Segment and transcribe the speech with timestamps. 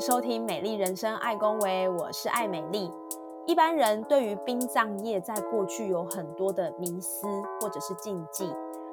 [0.00, 2.88] 收听《美丽人生爱公维》，我是爱美丽。
[3.46, 7.26] 一般人对于殡葬业在过去有很多的迷思
[7.60, 8.48] 或者是禁忌，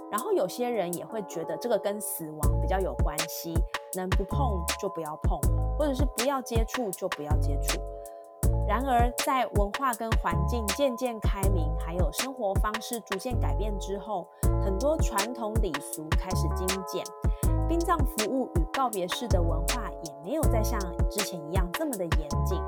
[0.09, 3.53] 然后有些人也会觉得这个跟死亡比较有关系，
[3.95, 5.39] 能不碰就不要碰，
[5.77, 7.79] 或者是不要接触就不要接触。
[8.67, 14.27] 然而，在文化跟环境渐渐开明，还有生活方式逐渐改变之后，
[14.63, 17.03] 很多传统礼俗开始精简，
[17.67, 22.61] 殡葬服务与告别式的文化也没有再像之前一样这么的严谨。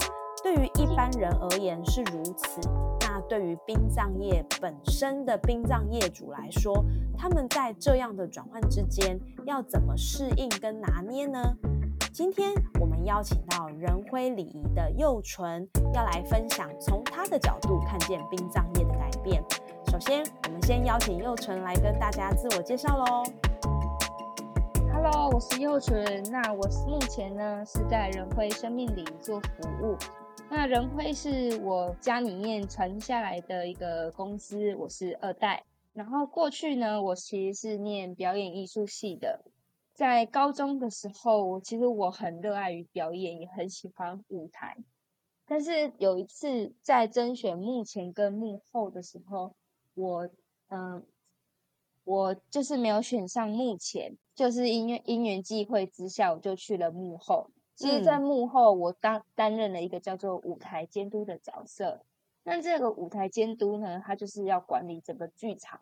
[0.44, 2.62] 对于一般人而言是如此，
[3.02, 6.86] 那对于殡葬业本身的殡葬业主来说，
[7.18, 11.40] 他们在这样的转换之间要怎么适应跟拿捏呢？
[12.14, 19.44] 今天我们邀请到仁辉礼仪的幼纯，要来分享从他的角度看见殡葬业的改变。
[19.92, 23.24] 首先，我们先邀请幼纯来跟大家自我介绍喽。
[25.00, 26.24] Hello，我是幼纯。
[26.32, 29.48] 那我目前呢是在仁辉生命里做服
[29.84, 29.96] 务。
[30.50, 35.64] 那仁辉是我家里面传下来的一个公司，我是二代。
[35.94, 39.46] 然后过去呢，我其实是念表演艺术系的。
[39.94, 44.76] 在高中的时候，其实我很热爱于表演，也很喜欢舞台。
[45.46, 49.56] 但是有一次在甄选幕前跟幕后的时候，
[49.94, 50.28] 我
[50.70, 51.06] 嗯、
[52.04, 57.50] 我就是没有选上幕前，就是因为因缘际会之下，我就去了幕后。
[57.74, 62.04] 其实，在嗯幕后，我当担任了一个叫做舞台监督的角色。
[62.44, 65.82] 那这个舞台监督呢，他就是要管理整个剧场。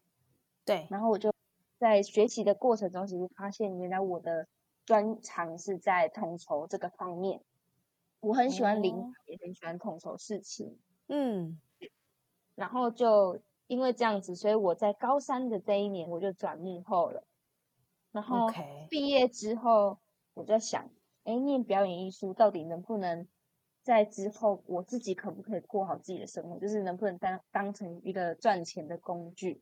[0.64, 1.34] 对，然后我就
[1.78, 4.48] 在学习的过程中，其实发现原来我的
[4.86, 7.42] 专长是在统筹这个方面。
[8.22, 10.78] 我很喜欢领也很喜欢统筹事情。
[11.10, 11.60] 嗯
[12.56, 13.38] 然后就
[13.68, 17.22] 因为这样子，所以我在高三的这一年我就转幕后了。
[18.16, 18.48] 然后
[18.90, 20.00] 毕业之后，
[20.34, 20.90] 我在想，
[21.26, 23.28] 哎，念表演艺术到底能不能
[23.84, 29.62] 在之后我自己可不可以过好自己的生活，就是能不能当当成一个赚钱的工具？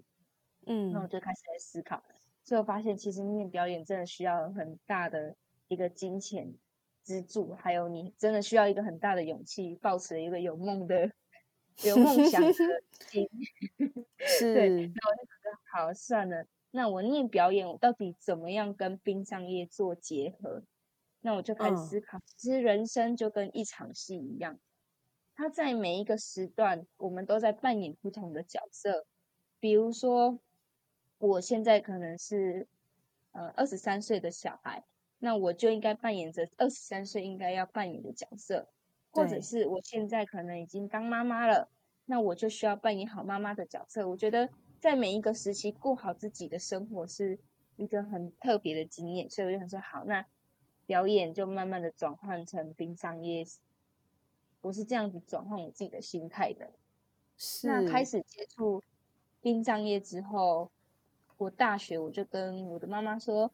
[0.68, 2.04] 嗯那我嗯就开始在思考，
[2.44, 5.36] 最后发现其实念表演真的需要很大的
[5.68, 6.54] 一个金钱
[7.02, 11.12] 资助，还有你真的需要一个很大的勇气，抱持一个有梦的、
[11.84, 12.68] 有梦想的心。
[13.12, 13.30] 对，
[14.20, 16.46] 是，那我就觉得好算了，
[16.76, 20.64] 那我念表演，我到底怎么样跟殡葬业做结合？
[21.22, 24.60] 那我就开始嗯思考，其实人生就跟一场戏一样，
[25.36, 29.06] 它在每一个时段，我们都在扮演不同的角色。
[29.60, 30.40] 比如说，
[31.20, 32.68] 我现在可能是
[33.34, 34.84] 呃二十三岁的小孩，
[35.20, 38.68] 那我就应该扮演着二十三岁应该要扮演的角色，
[39.12, 41.70] 或者是我现在可能已经当妈妈了，
[42.06, 44.10] 那我就需要扮演好妈妈的角色。
[44.10, 44.50] 我觉得
[44.84, 47.40] 在每一个时期过好自己的生活是
[47.78, 50.26] 一个很特别的经验，所以我就想说，好，那
[50.86, 53.46] 表演就慢慢的转换成殡葬业，
[54.60, 56.70] 我是这样子转换我自己的心态的。
[57.38, 58.84] 是，那开始接触
[59.40, 60.70] 殡葬业之后，
[61.38, 63.54] 我大学我就跟我的妈妈说，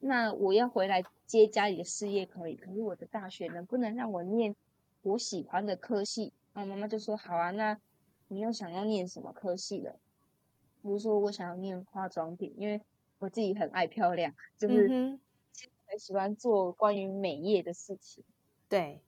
[0.00, 4.54] 那我要回来接家里的事业可以，可是我的大学能不能让我念
[5.00, 6.34] 我喜欢的科系？
[6.52, 7.80] 然后妈妈就说好啊，那
[8.28, 9.98] 你又想要念什么科系了？
[10.88, 12.80] 我就说我想要念化妆品，因为
[13.18, 15.20] 我自己很爱漂亮，就是嗯，
[15.86, 18.24] 很喜欢做关于美业的事情。
[18.68, 19.02] 对，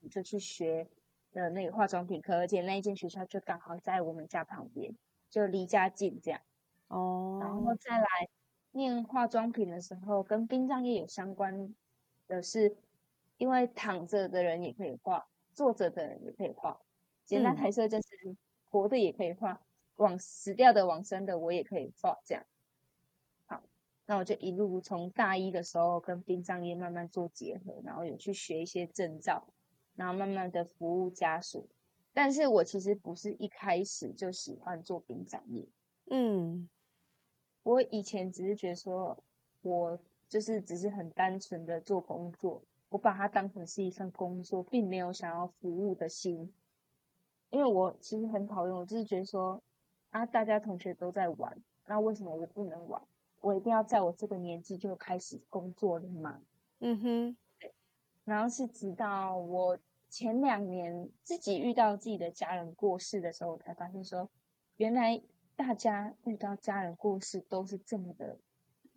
[0.00, 0.88] 我就去学
[1.32, 4.96] 的那个化妆品科，而且那一间学校就刚好在我们家旁边，
[5.28, 6.40] 就离家近这样。
[6.88, 8.06] 哦然后哦，再来
[8.70, 11.74] 念化妆品的时候，跟殡葬业有相关
[12.28, 12.76] 的是，
[13.38, 16.80] 因为躺着的人也可以画，坐着的人也可以画。
[17.24, 18.36] 简单嗯台色就是
[18.70, 19.62] 活的也可以画，
[19.96, 22.44] 往死掉的、往生的我也可以画，这样。
[23.46, 23.62] 好，
[24.06, 29.46] 那我就一路从大一的时候跟殡葬业慢慢做结合，然后有去学一些证照，
[29.94, 31.68] 然后慢慢的服务家属。
[32.12, 35.66] 但是我其实不是一开始就喜欢做殡葬业，
[36.10, 36.68] 嗯
[37.64, 39.24] 我以前只是觉得说，
[39.62, 39.98] 我
[40.28, 46.52] 就是只是很单纯的做工作，我把它当成是一份工作，并没有想要服务的心。
[47.50, 49.62] 因为我其实很讨厌，我就是觉得说，
[50.14, 53.02] 啊，大家同学都在玩，那为什么我不能玩？
[53.40, 56.40] 我一定要在我这个年纪就开始工作了吗？
[56.78, 57.36] 嗯哼，
[58.24, 59.76] 然后是直到我
[60.08, 64.30] 前两年自己遇到自己的家人过世的时候，我才发现说，
[64.76, 65.20] 原来
[65.56, 68.38] 大家遇到家人过世都是这么的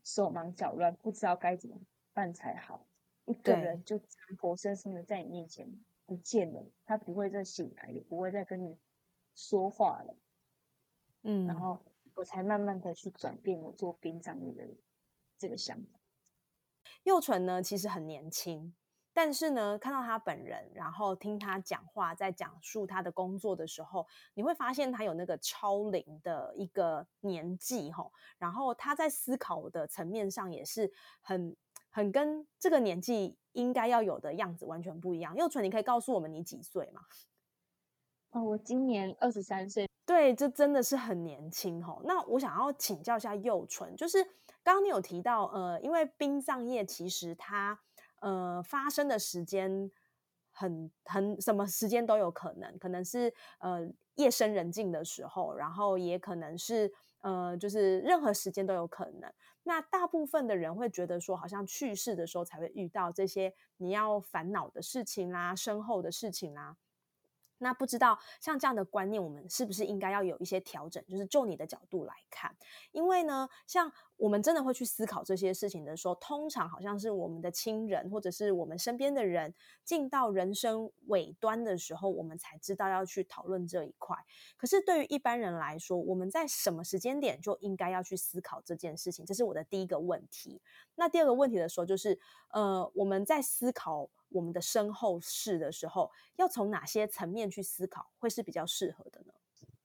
[0.04, 1.76] 手忙脚乱，不知道该怎么
[2.14, 2.86] 办才好。
[3.26, 4.00] 一个人就
[4.40, 5.68] 活生生的在你面前
[6.06, 8.78] 不见了，他不会再醒来，也不会再跟你
[9.34, 10.16] 说话了。
[11.24, 11.80] 嗯，然后
[12.16, 14.68] 我才慢慢的去转变我做殡葬业的
[15.38, 16.00] 这个想法。
[17.04, 18.74] 幼纯呢，其实很年轻，
[19.14, 28.12] 但是呢，看到他本人，然后听他讲话，在讲述他的工作的时候，你会发现他有那个超龄的一个年纪哈。
[28.38, 30.92] 然后他在思考的层面上也是
[31.22, 31.56] 很。
[31.90, 35.36] 很跟这个年纪应该要有的样子完全不一样。
[35.36, 37.02] 幼纯，你可以告诉我们你几岁吗？
[38.30, 39.87] 哦，我今年二十三岁。
[40.08, 42.02] 对，这真的是很年轻哦。
[42.06, 44.24] 那我想要请教一下幼纯，就是
[44.64, 47.78] 刚刚你有提到，呃，因为殡葬业其实它
[48.22, 49.92] 呃发生的时间
[50.52, 56.92] 很很什么时间都有可能，可能是呃夜深人静的时候，然后也可能是。
[57.22, 59.30] 呃，就是任何时间都有可能。
[59.64, 66.78] 那大部分的人会觉得说，好像去世的时候才会遇到这些你要烦恼的事情啦、身后的事情啦。
[67.60, 71.04] 那不知道像这样的观念，我们是不是应该要有一些调整？
[71.08, 72.56] 就是就你的角度来看，
[72.92, 79.54] 因为呢，像我们真的会去思考这些事情的时候，通常好像是我们的亲人或者是我们身边的人
[79.84, 84.18] 进到人生尾端的时候，我们才知道要去讨论这一块。
[84.58, 89.26] 可是对于一般人来说，我们在什么时间点就应该要去思考这件事情？
[89.26, 90.62] 这是我的第一个问题。
[90.96, 92.20] 那第二个问题的时候，就是
[92.50, 94.10] 呃，我们在思考。
[94.30, 99.32] 我们的身后事的时候，要从哪些层面去思考，会是比较适合的呢？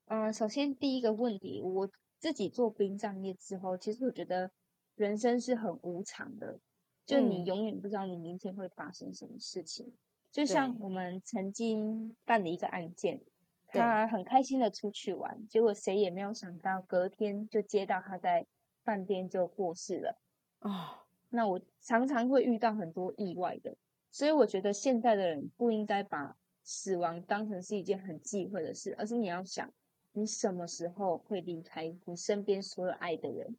[0.07, 1.89] 嗯，首先第一个问题，我
[2.23, 4.49] 自己做殡葬业之后，其实我觉得
[4.95, 6.57] 人生是很无常的，
[7.05, 9.93] 就你永远不知道你明天会发生什么事情。
[10.31, 13.21] 就像我们曾经办的一个案件，
[13.67, 18.47] 他很开心的出去玩，结果谁也没有想到，隔天就接到他在
[18.85, 20.17] 饭店就过世了。
[20.61, 23.77] 啊，那我常常会遇到很多意外的。
[24.13, 29.69] 所以我觉得现在的人不应该把死亡当成是一件很忌讳的事，而是你要想，
[30.13, 33.57] 你什么时候会离开你身边所有爱的人？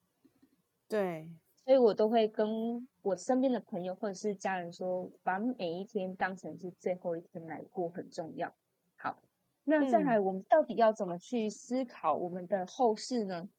[0.87, 1.29] 对，
[1.65, 8.53] 所以我都会跟我身边的朋友或者是家人说，把每一天当成是最后一天来过很重要。
[8.95, 9.21] 好，
[9.63, 13.49] 那再来，我们到底要怎么去思考我们的后事呢？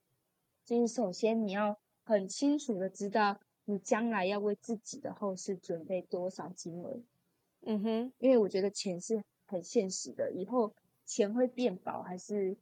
[0.64, 3.40] 就是首先你要很清楚的知道。
[3.66, 7.00] 你将来要为自己的后事准备多少金额？
[7.62, 10.74] 嗯哼，因为我觉得钱是很现实的，以后
[11.06, 12.54] 钱会变薄还是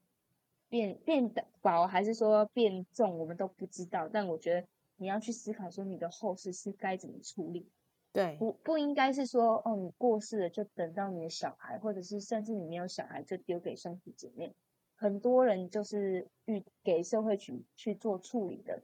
[0.72, 1.30] 变变
[1.60, 4.08] 薄，还是说变重，我们都不知道。
[4.08, 4.66] 但我觉得
[4.96, 7.70] 你要去思考说，你的后事是该怎么处理。
[8.10, 14.54] 对，不不应该是说，哦，你过世了就等到你的小孩，或者是甚至你没有小孩就丢给兄弟姐妹。
[14.94, 18.82] 很多人就是遇给社会去去做处理的。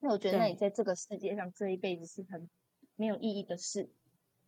[0.00, 2.50] 那我觉得，那你在这个世界上这一辈子是很
[2.96, 3.88] 没有意义的事。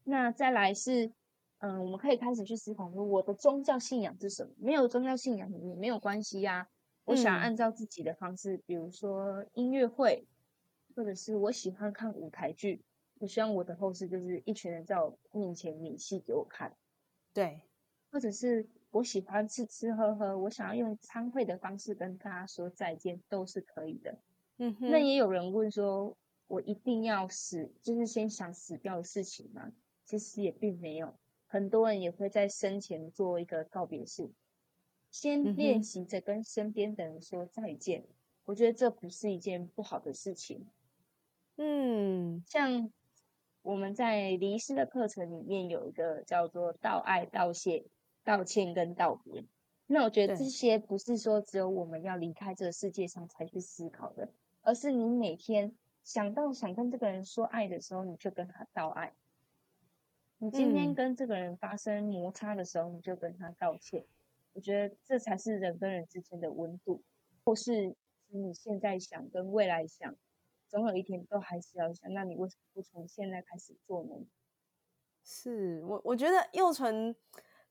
[0.05, 1.13] 那再来是，
[1.62, 4.53] 嗯，我们可以开始去思考说，我的宗教信仰是什么？
[4.59, 6.69] 没有宗教信仰也没有关系呀。
[7.05, 10.26] 我想按照自己的方式，比如说音乐会，
[10.97, 12.82] 或者是我喜欢看舞台剧。
[13.20, 16.76] 我希望我的后事就是一群人在我面前演戏给我看。
[17.32, 17.61] 对，
[18.11, 24.19] 或者是我喜欢吃吃喝喝，我想要用参会的方式跟大家说再见，都是可以的。
[24.58, 26.17] 嗯哼，那也有人问说，
[26.48, 29.70] 我一定要死，就是先想死掉的事情吗？
[30.05, 31.15] 其实也并没有，
[31.53, 34.31] 很多人也会在生前做一个告别式，
[35.11, 38.06] 先练习着跟身边的人说再见。
[38.47, 40.67] 我觉得这不是一件不好的事情。
[41.59, 42.91] 嗯，像
[43.61, 47.85] 我们在离世的课程里面有一个叫做道爱、道谢、
[48.25, 49.44] 道歉跟道别。
[49.87, 54.32] 那我觉得这些不是说只有我们要离开这个世界上才去思考的。
[54.63, 59.13] 而是你每天想到想跟这个人说爱的时候，你就跟他道爱；
[60.43, 64.05] 你今天跟这个人发生摩擦的时候，你就跟他道歉。
[64.55, 67.01] 我觉得这才是人跟人之间的温度。
[67.44, 67.94] 或是
[68.27, 70.13] 你现在想跟未来想，
[70.69, 72.13] 总有一天都还是要想。
[72.13, 74.17] 那你为什么不从现在开始做呢？
[75.22, 77.15] 是我，我觉得幼纯。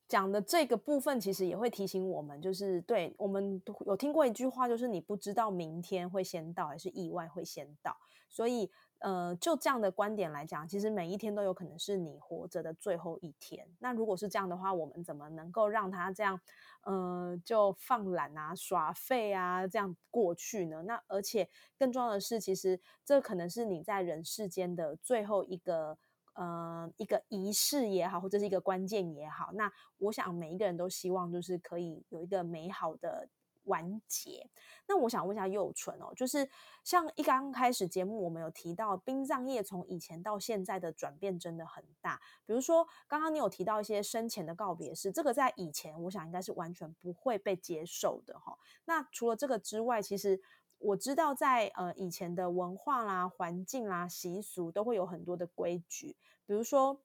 [0.08, 7.96] 讲的这个部分，其实也会提醒我们，就是对我们有听过一句话，就是你不知道明天会先到还是意外会先到。
[8.28, 8.70] 所以，
[9.02, 13.68] 呃，就这样的观点来讲，其实每一天都有可能是你活着的最后一天。
[13.78, 16.40] 那如果是这样的话，我们怎么能够让他这样，
[16.82, 20.82] 呃，就放懒啊、耍废啊这样过去呢？
[20.86, 25.98] 那而且更重要的是，其实这可能是你在人世间的最后一个。
[26.34, 33.28] 呃一个仪式也好，或者是一个关键也好，那我想每一个人都希望就是可以有一个美好的。
[33.64, 34.48] 完结。
[34.86, 36.48] 那我想问一下幼纯哦，就是
[36.82, 42.20] 像一刚开始节目，我们有提到殡葬业从以前到现在的转变真的很大。
[42.44, 48.58] 比如说，刚刚你有提到一些生前的告别式，这个在以前我想应该是完全不会被接受的哈。
[48.84, 50.40] 那除了这个之外，其实
[50.78, 57.00] 我知道在呃以前的文化啦、环境啦、习俗都会有很多的规矩，比如说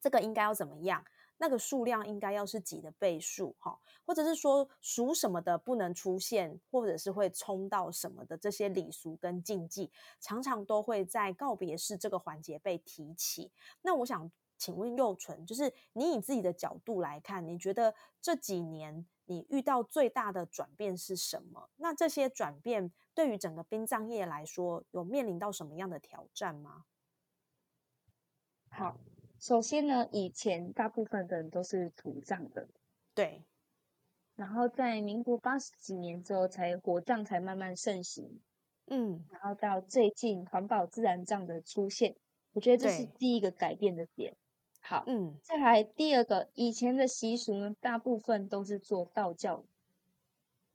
[0.00, 1.04] 这个应该要怎么样。
[1.44, 13.52] 那个数量应该要是几的倍数哈，或者是说属什么的不能出现，或者是会冲到什么的这些礼俗跟禁忌，常常都会在告别式这个环节被提起。
[13.82, 21.68] 那我想请问幼纯，就是你以自己的角度来看，你觉得这几年你遇到最大的转变是什么？
[21.76, 26.86] 那这些转变对于整个殡葬业来说，有面临到什么样的挑战吗？
[28.70, 28.96] 好。
[29.44, 32.66] 首先呢，以前大部分的人都是土葬的，
[33.14, 33.44] 对。
[34.36, 38.40] 然后在民国八十几年之后，才火葬才慢慢盛行，
[38.86, 39.22] 嗯。
[39.30, 42.16] 然后到最近环保自然葬的出现，
[42.54, 44.34] 我觉得这是第一个改变的点。
[44.80, 45.38] 好，嗯。
[45.42, 49.62] 再来第二个，以前的习俗呢，大部分都是做道教，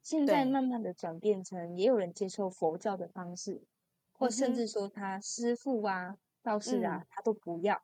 [0.04, 3.64] 现在慢慢的转变成也有人接受佛教的方式，
[4.12, 7.82] 或甚至说他师傅啊、道士啊，他都不要。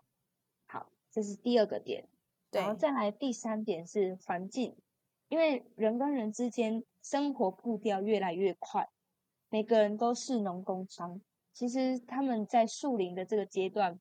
[1.16, 2.10] 这是第二个点，
[2.52, 4.76] 然后再来第三点是环境，
[5.30, 8.90] 因为人跟人之间生活步调越来越快，
[9.48, 11.22] 每个人都是农工商，
[11.54, 13.98] 其实他们在树林的这个阶段，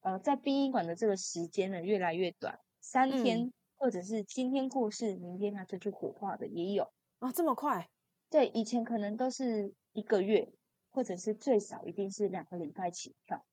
[0.00, 6.90] 呃，在殡仪馆的这个时间呢越来越短，三天或者是今天过世，明天他就去火化的也有。
[7.18, 7.90] 啊，这么快？
[8.30, 10.50] 对，以前可能都是一个月，
[10.90, 13.44] 或者是最少一定是两个礼拜起跳，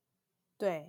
[0.56, 0.88] 对。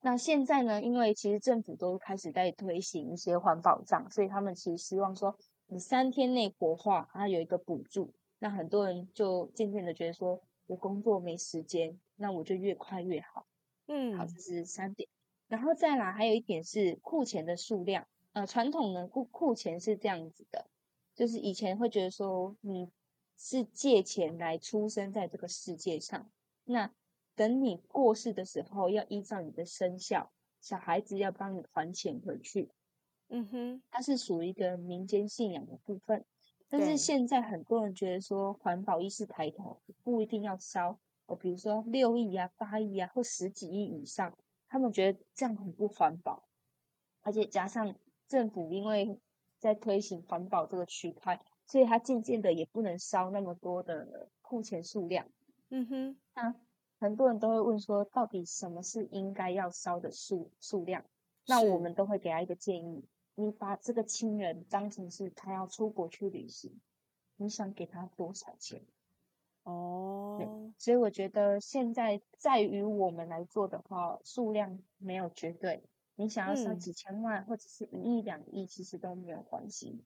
[0.00, 0.80] 那现在呢？
[0.80, 5.36] 因为其实政府都开始在推行一些环保账，所以他们其实希望说，
[5.66, 8.14] 你三天内火化，它有一个补助。
[8.38, 13.44] 那很多人就渐渐的觉得说，我工作没时间，那我就越快越好。
[13.88, 15.08] 嗯，好，这是三点。
[15.48, 18.06] 然后再来，还有一点是库钱的数量。
[18.34, 20.68] 呃，传统呢，库库钱是这样子的，
[21.16, 22.88] 就是以前会觉得说，你
[23.36, 26.30] 是借钱来出生在这个世界上，
[26.64, 26.92] 那。
[27.38, 32.68] 等你过世的时候，要依照你的生肖，小孩子要帮你还钱回去。
[33.28, 36.24] 嗯哼，它是属于一个民间信仰的部分。
[36.68, 44.36] 但是现在很多人觉得说，环保意识抬头，不一定要烧哦，比如说六亿啊、八亿啊或十几亿以上，
[44.68, 46.42] 他们觉得这样很不环保。
[47.22, 47.94] 而且加上
[48.26, 49.20] 政府因为
[49.58, 55.28] 在推行环保这个区块，所以它渐渐的也不能烧那么多的库钱数量。
[55.70, 56.54] 嗯哼，那。
[56.98, 61.04] 很多人都会问说，到底什么是应该要烧的数数量？
[61.46, 66.80] 那我们都会给他一个建议：你把这个亲人当成是他要出国去旅行，
[67.36, 68.82] 你想给他多少钱？
[69.62, 75.82] 哦，所以我觉得现在在于我们来做的话，数量没有绝对。
[76.16, 80.04] 你想要烧几千万或者是一亿两亿，其实都没有关系。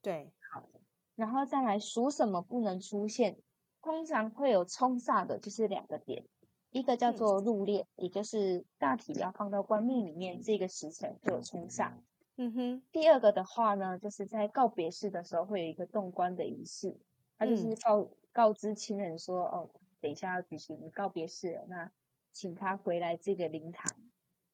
[0.00, 0.80] 对，好的。
[1.16, 3.36] 然后再来属什么不能出现？
[3.82, 6.24] 通常会有冲煞的，就是两个点，
[6.70, 11.92] 一个叫做入殓，也就是大体要放到棺木里面，这个时辰就有冲煞。
[12.36, 12.82] 嗯哼。
[12.92, 16.96] 第二个的话呢，就是在告别式的时候会有一个动棺的仪式，
[17.38, 19.70] 它就是告告知亲人说，哦，
[20.00, 21.90] 等一下要举行告别式，那
[22.32, 23.90] 请他回来这个灵堂。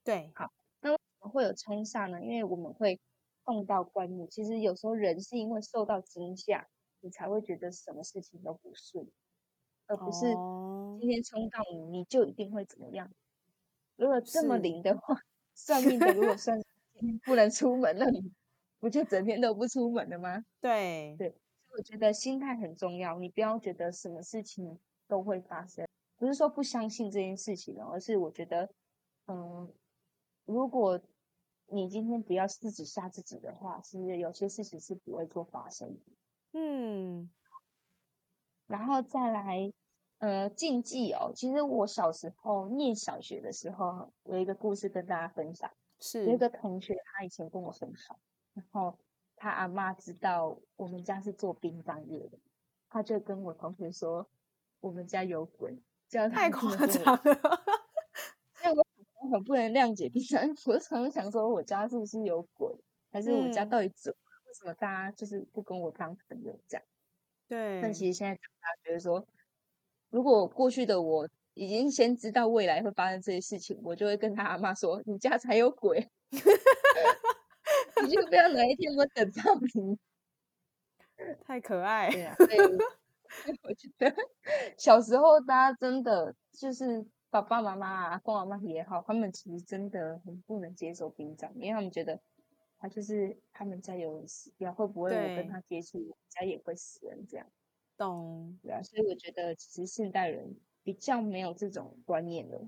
[0.05, 2.23] 对，好，那为什么会有冲煞呢？
[2.23, 3.01] 因为我们会
[3.45, 6.69] 碰到棺木，其实有时候人是因为受到惊吓。
[7.07, 9.07] 你才会觉得什么事情都不顺，
[9.87, 10.23] 而不是
[10.99, 13.09] 今天冲到你，你就一定会怎么样。
[13.95, 15.17] 如果这么灵的话，
[15.55, 16.61] 算命的如果算
[17.25, 18.33] 不能出门，了 你
[18.81, 20.45] 不就整天都不出门了吗？
[20.61, 25.87] 对对，所以我觉得心态很重要，你不要觉得什么事情都会发生，
[26.17, 28.69] 不是说不相信这件事情而是我觉得，
[29.29, 29.73] 嗯，
[30.45, 31.01] 如果
[31.69, 36.01] 你今天不要自己吓自己的话，其实有些事情是不会做发生的。
[36.59, 37.29] 嗯，
[38.67, 39.71] 然后再来，
[40.21, 41.31] 呃，禁忌哦。
[41.35, 45.71] 其实我小时候念小学的时候，有一个故事跟大家分享。
[46.01, 48.19] 是，有一个同学，他以前跟我很好，
[48.55, 48.99] 然后
[49.37, 52.39] 他阿妈知道我们家是做殡葬业的，
[52.89, 54.27] 他就跟我同学说，
[54.81, 57.63] 我们家有鬼，叫太夸张了。
[58.65, 58.77] 因为
[59.21, 62.75] 我很不能谅解殡葬， 我常常想说，我家是不是有鬼，
[63.13, 64.15] 还是我家到底怎？
[64.59, 64.75] 什么？
[64.75, 66.85] 大家就是不跟我当朋友这样。
[67.49, 67.81] 对。
[67.83, 69.27] 但其实现在大家，觉得说，
[70.11, 76.09] 如果过去的我已经先知道未来会发生这些事情，我就会跟他阿妈说：“你家才有鬼，
[78.03, 79.99] 你就不要哪一天我等到你。
[81.47, 82.11] ”太可爱。
[82.11, 84.15] 对啊，所以我觉得
[84.79, 92.21] 小时候大家真的就是爸爸妈妈啊、公阿妈也好，他们其实真的很不能接受殡葬，因为他们觉得
[92.87, 97.45] 他就是他们家有人死掉，会不会我跟他接触，我家也会死人这样。
[97.97, 98.57] 懂。
[98.63, 102.61] 对啊，所以我觉得其实现代人比较没有这种观念了。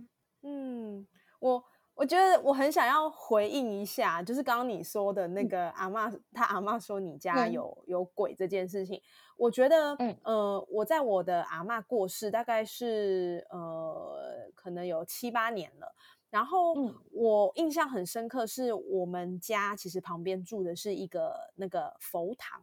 [0.42, 1.06] 嗯，
[1.38, 1.64] 我。
[1.94, 9.02] 我觉得我很想要回应一下，就是刚刚你说的那个阿妈，他阿妈说你家有有鬼这件事情。
[9.36, 15.92] 我觉得，呃，我在我的阿妈过世，大概是呃，可能有七八年了。
[16.30, 16.74] 然后
[17.10, 22.62] 我印象很深刻，是我们家其实旁边住的是一个那个佛堂。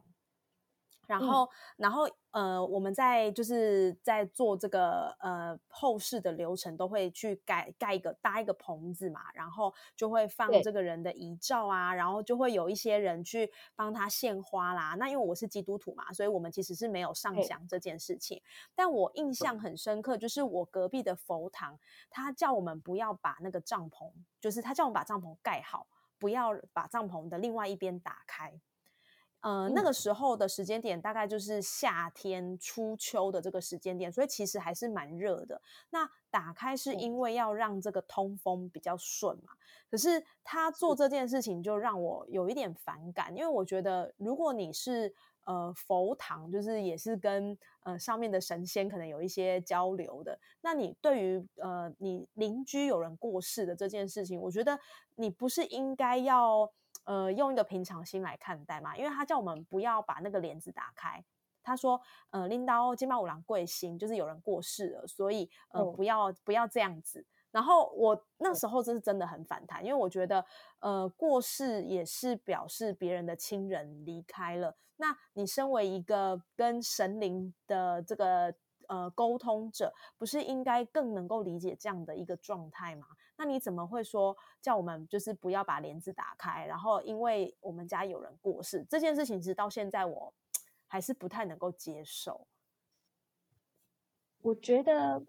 [1.06, 14.94] 然后，然后，呃，我们在就是在做这个呃后事的流程，都会去盖盖一个搭一个棚子嘛，然后就会放这个人的遗照啊，然后就会有一些人去帮他献花啦。
[14.98, 18.42] 那因为我是基督徒嘛，所以我们其实是没有上香这件事情。
[18.74, 21.78] 但我印象很深刻，就是我隔壁的佛堂，
[22.10, 25.86] 他叫我们不要把那个帐篷，就是他叫我们把帐篷盖好，
[26.18, 28.60] 不要把帐篷的另外一边打开。
[29.40, 35.60] 呃，那个时候的时间点大概就是夏天初秋的这个时间点，所以其实还是蛮热的。
[35.90, 39.52] 那打开是因为要让这个通风比较顺嘛。
[39.88, 45.14] 可是他做这件事情就让我有一点反感，因为我觉得如果你是
[45.44, 54.76] 呃佛堂，就是也是跟呃上面的神仙可能有一些交流的，那你对于呃你邻居有人过世的这件事情，我觉得
[55.14, 56.72] 你不是应该要。
[57.06, 61.24] 呃，用一个平常心来看待嘛，因为他叫我们不要把那个帘子打开。
[61.62, 67.26] 他说，呃，拎到金马五郎贵姓，就是有人过世了，所以呃，不要不要这样子。
[67.50, 70.44] 然后我那时候这是真的很反弹，因为我觉得，
[70.78, 74.76] 呃，过世也是表示别人的亲人离开了。
[74.96, 78.54] 那你身为一个跟神灵的这个
[78.88, 83.06] 呃沟通者，不是应该更能够理解这样的一个状态吗？
[83.38, 86.64] 那你怎么会说叫我们就是不要把帘子打开？
[86.66, 90.32] 然后因为我们家有人过世这件事情，直到现在我
[90.86, 92.46] 还是不太能够接受。
[94.42, 95.22] 我觉得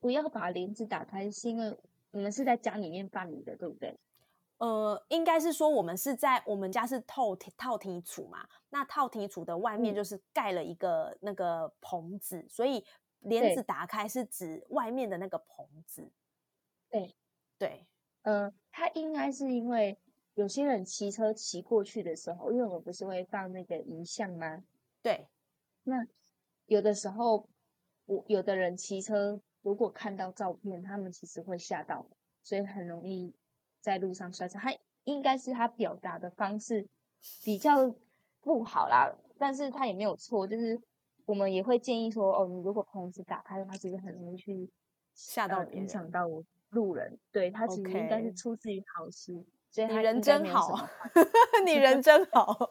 [0.00, 1.76] 不要把帘子打开，是因为
[2.12, 3.98] 你们是在家里面办理的，对不对？
[4.58, 12.84] 呃，应该是说我们是在我们家是透套体处嘛，那套体处的外面就是盖了一个那个棚子，所以
[13.22, 16.08] 帘子打开是指外面的那个棚子。
[16.92, 17.16] 对，
[17.58, 17.86] 对，
[18.20, 19.98] 呃，他应该是因为
[20.34, 24.62] 有些人骑车骑过去的时候，因为我们不是会放那个遗像吗？
[25.00, 25.26] 对，
[25.84, 26.06] 那
[26.66, 27.48] 有的时候，
[28.04, 32.06] 我有的人骑车如果看到照片，他们其实会吓到，
[32.42, 33.34] 所以很容易
[33.80, 34.58] 在路上摔车。
[34.58, 36.86] 他应该是他表达的方式
[37.42, 37.92] 比较
[38.42, 40.78] 不好啦，但是他也没有错，就是
[41.24, 44.70] 我们也会建议说，哦，你如果棚子打开的话，其实很容易去
[45.14, 46.44] 吓到影响到我。
[46.72, 50.86] 路人对他其实应该是出自于好心，所以你人真好，
[51.64, 52.68] 你人真好。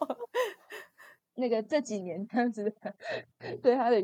[1.34, 2.72] 那个这几年这样子，
[3.62, 3.96] 对他的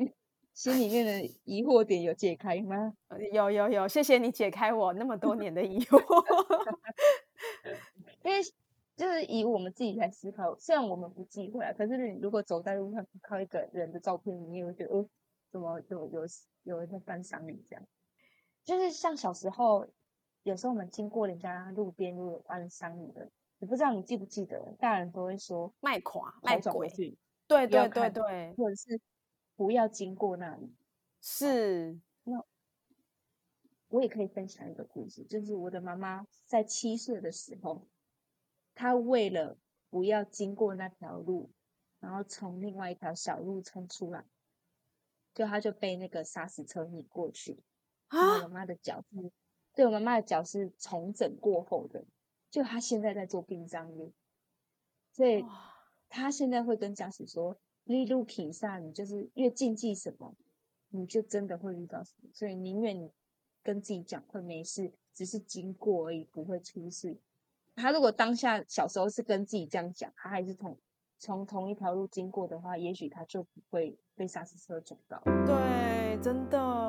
[0.54, 2.94] 心里面的疑惑点有解开吗？
[3.32, 6.00] 有有有，谢谢你解开我那么多年的疑惑。
[8.24, 8.40] 因为
[8.96, 15.06] 就是以我们自己来思考，虽然我们不忌讳啊，可是你如果走在路上看一个人的照片，你也会觉得哦，
[15.50, 16.26] 怎么有有
[16.62, 17.84] 有人在翻赏你这样。
[18.68, 19.88] 就是像小时候，
[20.42, 23.26] 有时候我们经过人家路边如果有办丧礼的，
[23.60, 26.86] 我不知道你记不记得，大人都会说卖垮卖鬼，
[27.46, 29.00] 对对对对，或者是
[29.56, 30.70] 不要经过那里。
[31.22, 32.44] 是，那
[33.88, 37.88] 我也可以分享一个故事，就是我的妈妈在七岁的时候，
[38.74, 39.56] 她为了
[39.88, 41.50] 不要经过那条路，
[42.00, 44.26] 然后从另外一条小路冲出来，
[45.32, 47.62] 就她就被那个砂石车碾过去。
[48.10, 49.30] 我妈妈的脚是，
[49.74, 52.04] 对我妈妈的脚是重整过后的，
[52.50, 54.10] 就她现在在做殡葬业，
[55.12, 55.44] 所以
[56.08, 60.34] 她现在会跟家属说：“你路平上，你就是越禁忌什么，
[60.88, 62.30] 你就真的会遇到什么。
[62.32, 63.10] 所以宁愿你
[63.62, 67.16] 跟自己讲会没事，只是经过而已，不会出事。
[67.76, 70.76] 他如果当下小时候是跟自己这样讲，他还是从
[71.18, 75.22] 从同一条路经过的话，也许他就不会被刹车撞到。
[75.46, 76.87] 对，真的。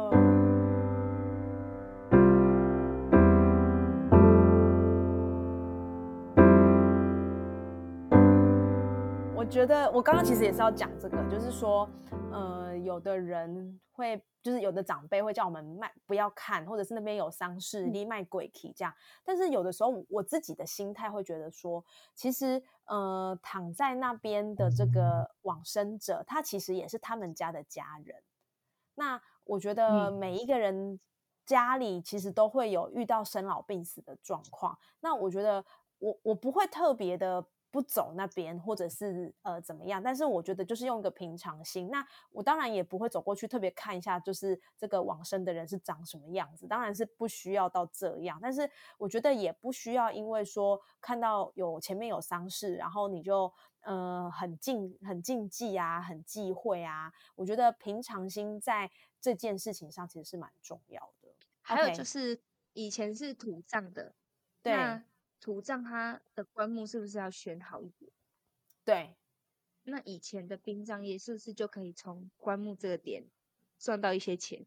[9.49, 11.89] 觉得我刚刚其实也是要讲这个，就是说，
[12.31, 18.93] 呃，有的人会，就是有的长辈会叫我们卖不要看，或者是那边有丧事，你卖鬼体这样。
[19.25, 21.83] 但是有的时候，我自己的心态会觉得说，
[22.13, 28.21] 其实，呃，躺在那边的这个往生者，他其实也是他们家的家人。
[28.93, 30.99] 那我觉得每一个人
[31.43, 34.77] 家里其实都会有遇到生老病死的状况。
[34.99, 35.65] 那我觉得
[35.97, 37.43] 我我不会特别的。
[37.71, 40.01] 不走那边，或者是呃怎么样？
[40.01, 41.89] 但是我觉得就是用一个平常心。
[41.89, 46.67] 那我当然也不会走过去特别看一下，就是这个往生的人是长什么样子。
[46.67, 53.51] 当然是不需要到这样，但是我觉得也不需要，因为说看到有前面有丧事，然后你就
[53.81, 57.11] 呃很禁很禁忌啊，很忌讳啊。
[57.35, 58.89] 我觉得平常心在
[59.21, 61.29] 这件事情上其实是蛮重要的。
[61.61, 62.41] 还有就是
[62.73, 64.15] 以前是土葬的，
[64.63, 64.73] 对。
[65.39, 68.11] 土葬它的棺木是不是要选好一点？
[68.83, 69.15] 对，
[69.83, 73.25] 那以前的殡葬业是不是就可以从棺木这个点
[73.77, 74.65] 赚到一些钱？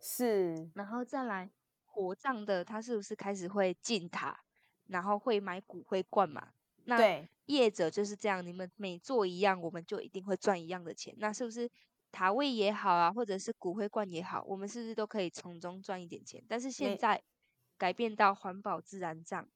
[0.00, 1.50] 是，然后再来
[1.84, 4.44] 火葬的，它是不是开始会进塔，
[4.86, 6.52] 然后会买骨灰罐嘛？
[6.84, 11.14] 那业者就是这样，你们每做一样，我们就一定会赚一样的钱。
[11.18, 11.68] 那是不是
[12.12, 16.42] 塔位也好啊，或者是骨灰罐也好，我们是不是都可以从中赚一点钱？
[16.48, 17.22] 但是现在
[17.76, 19.48] 改变到环保自然葬。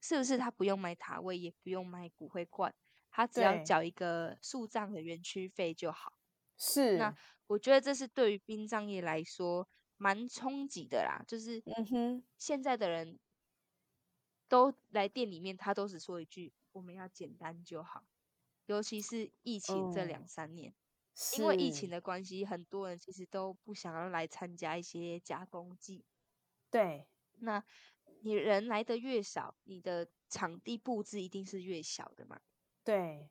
[0.00, 2.74] 是不是他不用买塔位，也不用买骨灰罐，
[3.10, 6.14] 他只要缴一个树葬的园区费就好？
[6.56, 6.96] 是。
[6.96, 7.14] 那
[7.48, 11.22] 我觉得这是对于殡葬业来说蛮冲击的啦。
[11.28, 13.18] 就是，嗯哼，现在的人
[14.48, 18.04] 都来店里面，他都只说一句：我们要简单就好。
[18.66, 20.72] 尤其是疫情这两三年，
[21.38, 26.06] 因为疫情的关系，很多人其实都不想要来参加一些加工季。
[26.70, 27.06] 对。
[27.40, 27.62] 那。
[28.22, 32.40] 你人来的越少，你的场地布置一定是越小的嘛？
[32.84, 33.30] 对。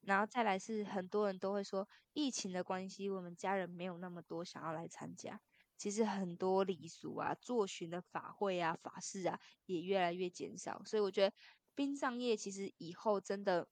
[0.00, 5.40] 然后再来是很多人都会说，疫情的关系，我们家人没有那么多想要来参加。
[5.76, 10.82] 其实很多礼俗啊、做巡的法会啊、法事啊，也越来越减少。
[10.84, 11.34] 所以我觉得
[11.74, 13.66] 殡葬业其实以后真的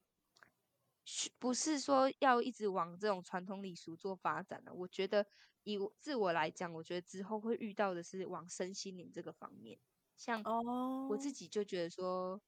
[1.38, 4.72] 不是说要一直往这种传统礼俗做发展了。
[4.72, 5.26] 我觉得
[5.64, 9.78] 以自我来讲，我觉得之后会遇到的是往身心灵这个方面。
[10.24, 12.40] 像哦我自己就觉得说，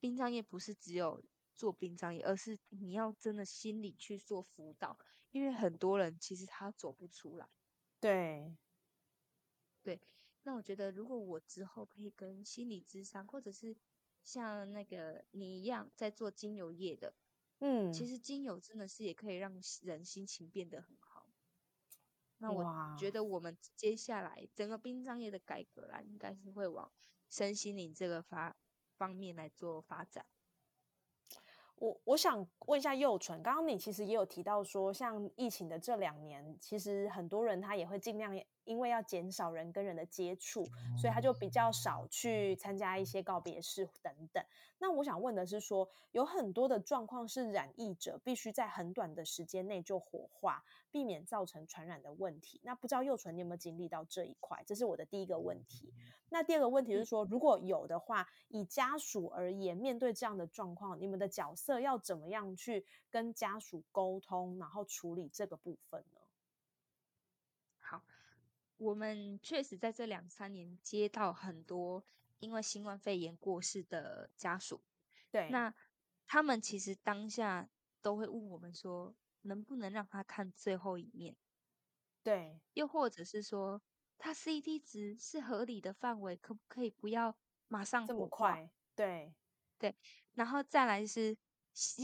[0.00, 1.22] 殡葬业不是只有
[1.54, 4.96] 做殡葬业，而是你要真的心理去做辅导，
[5.30, 7.50] 因为很多人其实他走不出来。
[8.00, 8.56] 对，
[9.84, 10.00] 对。
[10.42, 13.76] 那我觉得，如果我之后可以跟心理咨商，或者是
[14.24, 17.14] 像那个你一样在做精油业的，
[17.58, 21.09] 嗯，其实精油真的是也可以让人心情变得很好。
[22.40, 26.90] 那我觉得我们接下来整个殡葬业的改革啦，应该是会往
[27.28, 28.56] 身心灵这个发
[28.96, 30.26] 方面来做发展。
[31.76, 38.34] 我我想问一下幼纯，刚刚你其实也有提到说，像疫情的这两年，其实很多人他也会尽量。
[38.64, 40.64] 因为要减少人跟人的接触，
[40.96, 44.44] 所以他就比较少去参加一些告别式等等。
[44.78, 52.60] 那我想问的是，说有很多的状况是染疫者必须在很短的时间内就火化，避免造成传染的问题。
[52.64, 54.62] 那不知道幼纯你有没有经历到这一块？
[54.66, 55.92] 这是我的第一个问题。
[56.30, 66.20] 那第二个问题是说，如果有的话，以家属而言，面对这样的状况，你们的角色要怎么样去跟家属沟通，然后处理这个部分呢？
[68.80, 68.90] 好。
[68.90, 72.04] 我们确实在这两三年接到很多
[72.38, 74.82] 因为新冠肺炎过世的家属，
[75.30, 75.74] 对，那
[76.26, 77.68] 他们其实当下
[78.00, 81.36] 都会问我们说，能不能让他看最后一面？
[82.22, 83.82] 对，又或者是说，
[84.16, 87.36] 他 CT 值是合理的范围，可不可以不要
[87.68, 88.70] 马上这么快？
[88.94, 89.34] 对，
[89.78, 89.94] 对，
[90.34, 91.36] 然后再来是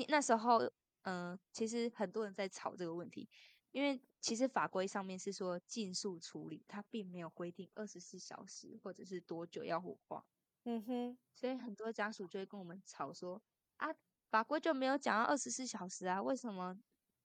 [0.08, 0.60] 那时候，
[1.02, 3.28] 嗯，其实很多人在吵这个问题。
[3.76, 10.24] 因为其实法规上面是说尽速处理，它并没有规定二十四小时或者是多久要火化。
[10.64, 13.42] 嗯哼，所以很多家属就会跟我们吵说
[13.76, 13.88] 啊，
[14.30, 16.74] 法规就没有讲要二十四小时啊，为什么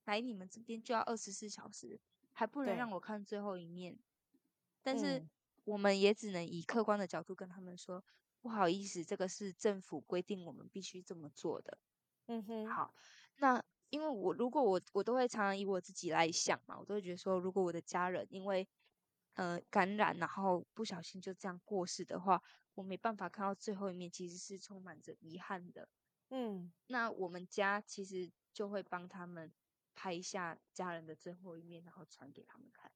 [0.04, 1.98] 来你们这边就要二十四小时，
[2.34, 3.98] 还不能让我看最后一面？
[4.84, 5.26] 但是
[5.64, 8.04] 我们也只能以客观的角度跟他们说，
[8.42, 11.78] 不好意思，这个是政府规定我们必须这么做的。
[12.26, 12.94] 嗯哼，好，
[13.38, 13.64] 那。
[13.92, 18.68] 因为我如果我我都会常常以我自己来想嘛，我都会觉得说，如果我的家人因为
[19.34, 22.42] 呃感染，然后不小心就这样过世的话，
[22.74, 25.88] 我没办法看到最后一面，其实是充满着遗憾的。
[26.30, 29.54] 嗯，那我们家其实就会帮他们
[29.94, 32.90] 拍下家人的最后一面，然后传给他们看。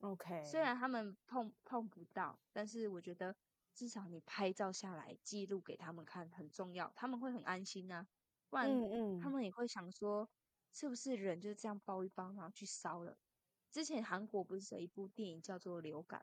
[0.00, 3.36] OK，虽然他们碰碰不到，但是我觉得
[3.72, 8.08] 至少你拍照下来记录给他们看很重要，他们会很安心啊。
[8.52, 8.84] 不然
[9.16, 10.28] 他们也会想说，
[10.74, 13.16] 是不是人就这样包一包，然后去烧了？
[13.70, 16.20] 之前韩国不是有一部电影叫做《流感》，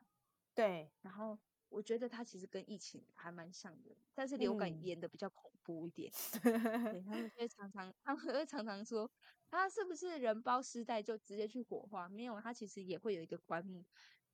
[0.54, 6.12] 对，然后我觉得它其实跟疫情还蛮像的，但是流感演的比较恐怖一点。
[6.88, 9.10] 对他们 会常常，他们会常常说，
[9.50, 12.08] 他是不是人包尸袋就直接去火化？
[12.08, 13.84] 没有，他其实也会有一个棺木，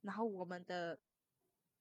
[0.03, 1.01] 然后我们的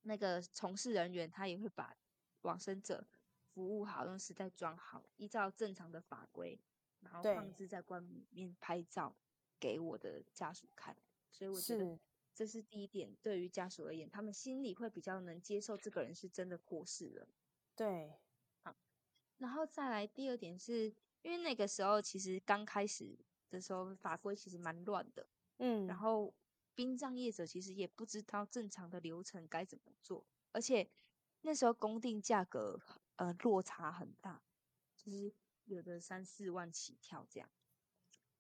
[0.04, 1.94] 那个从事人员他也会把
[2.42, 3.06] 往生者
[3.56, 6.60] 服务好，用尸袋装好，依照正常的法规，
[7.00, 9.16] 然后放置在棺木里面拍照
[9.58, 10.94] 给我的家属看。
[11.32, 11.98] 所以我觉得
[12.34, 17.30] 这是第一点，对于家属而言，他们心里会比较能接受这个人是真的过世了。
[17.78, 18.20] 对，
[18.62, 18.76] 好，
[19.38, 23.18] 然后再来第二点是，因为那个时候其实刚开始
[23.50, 25.26] 的时候法规其实蛮乱的，
[25.60, 26.34] 嗯，然后
[26.74, 30.90] 殡葬业者其实也不知道正常的流程该怎么做，而且
[31.42, 32.78] 那时候公定价格
[33.16, 34.42] 呃落差很大，
[34.96, 35.34] 就是
[35.66, 37.50] 有的三四万起跳这样，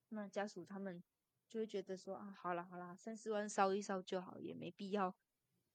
[0.09, 1.03] 那家属他们。
[1.47, 5.15] 就会觉得说啊，好了好了，三四万烧一烧就好，也没必要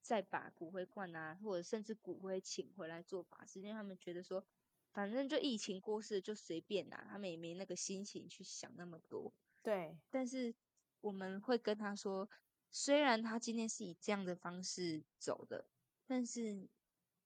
[0.02, 4.44] 再把骨灰罐啊，或者甚至骨灰请回来做法事，因为他们觉得说，
[4.92, 9.32] 反正就疫情过世就随便啦，他们也没那个心情去想那么多。
[9.62, 10.54] 对，但是
[11.00, 12.28] 我们会跟他说，
[12.70, 15.66] 虽然他今天是以这样的方式走的，
[16.04, 16.68] 但是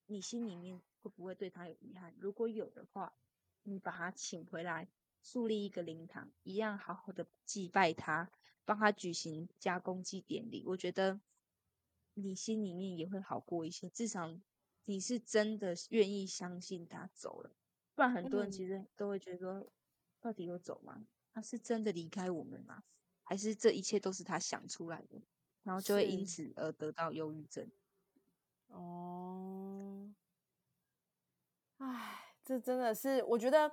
[0.07, 2.14] 你心里面会不会对他有遗憾？
[2.19, 3.12] 如果有的话，
[3.64, 4.88] 你把他请回来。
[5.21, 8.31] 树立一个灵堂，一样好好的祭拜他，
[8.64, 10.62] 帮他举行加工祭典礼。
[10.67, 11.19] 我觉得
[12.12, 14.35] 你心里面也会好过一些，至少
[14.85, 17.51] 你是真的愿意相信他走了。
[17.95, 19.67] 不然很多人其实都会觉得说，
[20.21, 21.07] 到底有走吗？
[21.33, 22.85] 他是真的离开我们吗？
[23.23, 25.23] 还是这一切都是他想出来的？
[25.62, 27.67] 然后就会因此而得到忧郁症。
[28.67, 29.54] 哦，
[31.85, 33.70] 唉，这真的是我觉得。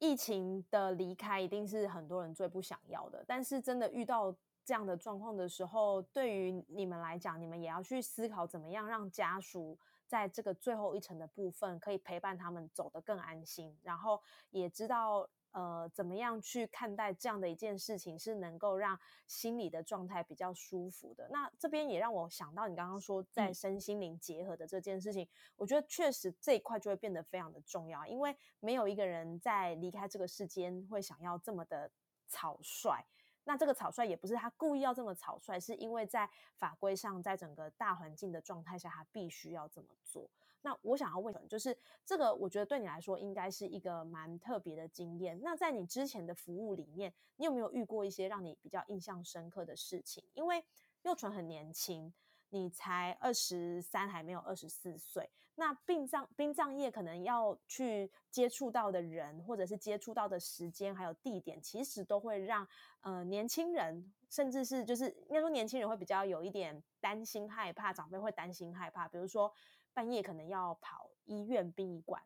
[0.00, 15.26] 疫情的离开一定是很多人最不想要的，但是真的遇到这样的状况的时候，对于你们来讲，你们也要去思考怎么样让家属在这个最后一层的部分可以陪伴他们走得更安心，然后也知道。
[15.54, 21.28] 呃，怎么样去看待这样的一件事情，是能够让心理的状态比较舒服的？
[21.30, 31.88] 那这边也让我想到你刚刚说在身心灵结合的这件事情，我觉得确实这一块就会变得非常的重要，因为没有一个人在离开这个世间会想要这么的
[32.26, 33.04] 草率。
[33.44, 40.28] 那这个草率也不是他故意要这么草率，是因为在法规上，在整个大环境的状态下，他必须要这么做。
[40.64, 45.38] 那我想要问，就是这个，我觉得对你来说应该是一个蛮特别的经验。
[45.42, 50.24] 那在你之前的服务里面，你有没有遇过一些让你比较印象深刻的事情？
[50.32, 50.64] 因为
[51.02, 52.10] 幼纯很年轻，
[52.48, 55.30] 你才二十三，还没有二十四岁。
[55.56, 62.66] 那殡葬殡葬业可能要去接触到的人，或者是接触到的时间还有地点，其实都会让
[63.02, 69.52] 呃年轻人，甚至是就是应该说年轻人会比较有一点担心害怕，长辈会担心害怕，比如说。
[69.94, 72.22] 半夜可能要跑医院殡仪馆，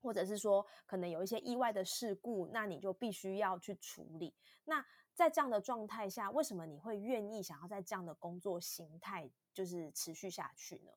[0.00, 4.32] 或者是说可能有一些意外的事故，那你就必须要去处理。
[4.64, 10.92] 那在这样的状态下，为什么你会愿意想要在这样的工作形态就是持续下去呢？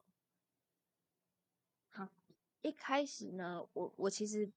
[1.90, 2.08] 好，
[2.62, 4.52] 一开始呢，我我其实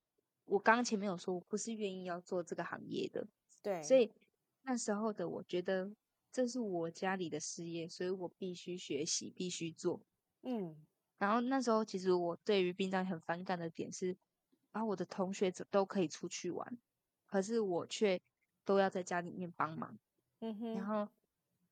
[0.45, 3.27] 我刚刚前面有说，我不是愿意要做这个行业的，
[3.63, 4.13] 对，所以
[4.63, 5.91] 那时候的我觉得
[6.31, 10.01] 这是我家里的事业，所以我必须学习，必须做，
[10.43, 10.77] 嗯。
[11.19, 14.17] 然后那时候，其实我对于殡葬很反感的点是，
[14.73, 16.79] 啊，我的同学都可以出去玩，
[17.27, 18.21] 可是我却
[18.65, 19.99] 都要在家里面帮忙。
[20.41, 20.75] 嗯哼。
[20.75, 21.09] 然后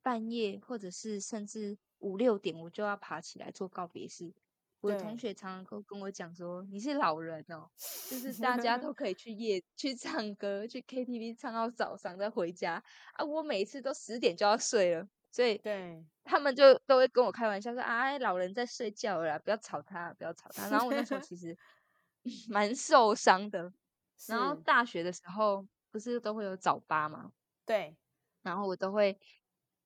[0.03, 4.33] 半夜或者是甚至五六点，我就要爬起来做告别式。
[4.81, 7.69] 我的同学常常跟跟我讲说：“你是老人哦，
[8.09, 12.83] 就是大家 都可以去夜去唱歌，去 KTV 唱到早上再回家
[13.15, 21.55] 啊，我每次都十点就要睡了。”所以，对他们就都会跟我开玩笑说：“啊，老人在睡觉了，不要吵他，不要吵他。”然后我那时候 其实
[22.49, 23.71] 蛮受伤的。
[24.29, 27.35] 然后大学的时候不是都会有早八吗？
[27.67, 27.95] 对。
[28.41, 29.21] 然后我都会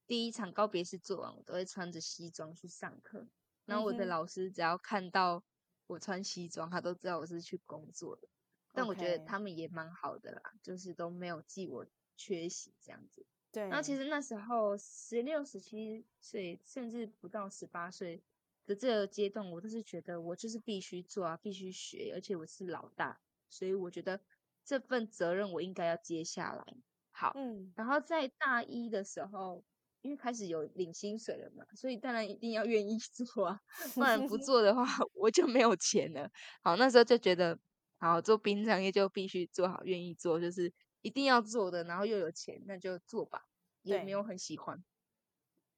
[0.07, 3.27] 第一场告别式做完，我都会穿着西装去上课。
[3.65, 5.43] 然后我的老师只要看到
[5.89, 8.29] 我穿西装，他都知道我是去工作的。
[8.73, 11.85] 但我觉得他们也蛮好的啦，就是都没有记我
[12.17, 13.27] 缺席这样子。
[13.53, 18.23] 对，然后其实那时候十六、十七岁，甚至不到十八岁
[18.67, 24.21] 的这个阶段，我都是觉得我就是必须做啊，必须学，而且我是老大，所以我觉得
[24.65, 26.65] 这份责任我应该要接下来。
[27.11, 29.65] 好，嗯，然后在大一的时候，
[30.01, 33.61] 因为开始有领薪水了嘛，所以当然一定要愿意做啊，
[33.95, 34.85] 不然不 做的话
[35.15, 36.31] 我就没有钱了。
[36.63, 37.59] 好，那时候就觉得
[37.99, 43.47] 好做殡葬业就必须做好，愿意做，就是一定要做的，然后又有钱，那就做吧。
[43.83, 44.85] 也没有很喜欢。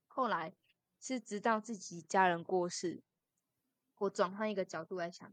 [0.08, 0.54] 后来
[1.00, 3.02] 是直到自己家人过世，
[3.98, 5.32] 我转换一个角度来想，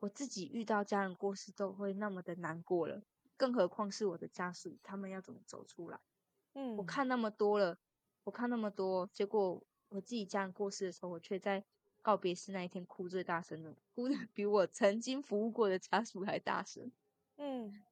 [0.00, 3.02] 我自己遇到家人过世都会那么的难过了，
[3.38, 5.98] 更何况是我的家属，他们要怎么走出来？
[6.52, 7.78] 嗯，我看那么多了，
[8.24, 11.64] 我看那么多，结果我自己家人过世的时候，我却在
[12.02, 16.92] 告别式那一天哭最大声了，哭的比我曾经服务过的家属还大声。
[17.36, 17.82] 嗯，